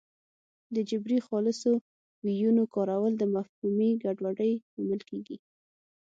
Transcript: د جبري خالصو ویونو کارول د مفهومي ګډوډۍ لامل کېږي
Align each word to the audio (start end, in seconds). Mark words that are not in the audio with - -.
د 0.75 0.77
جبري 0.89 1.19
خالصو 1.27 1.71
ویونو 2.25 2.63
کارول 2.75 3.13
د 3.17 3.23
مفهومي 3.35 3.89
ګډوډۍ 4.03 4.53
لامل 4.75 5.01
کېږي 5.09 5.37